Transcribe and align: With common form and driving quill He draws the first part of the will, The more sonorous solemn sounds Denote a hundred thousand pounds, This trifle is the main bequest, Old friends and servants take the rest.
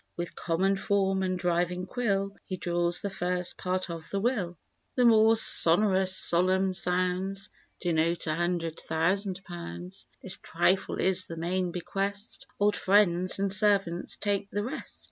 With 0.17 0.33
common 0.35 0.77
form 0.77 1.21
and 1.21 1.37
driving 1.37 1.85
quill 1.85 2.35
He 2.47 2.57
draws 2.57 3.01
the 3.01 3.09
first 3.11 3.55
part 3.55 3.87
of 3.91 4.09
the 4.09 4.19
will, 4.19 4.57
The 4.95 5.05
more 5.05 5.35
sonorous 5.35 6.17
solemn 6.17 6.73
sounds 6.73 7.49
Denote 7.79 8.25
a 8.25 8.33
hundred 8.33 8.79
thousand 8.79 9.41
pounds, 9.43 10.07
This 10.23 10.37
trifle 10.37 10.99
is 10.99 11.27
the 11.27 11.37
main 11.37 11.71
bequest, 11.71 12.47
Old 12.59 12.75
friends 12.75 13.37
and 13.37 13.53
servants 13.53 14.17
take 14.17 14.49
the 14.49 14.63
rest. 14.63 14.97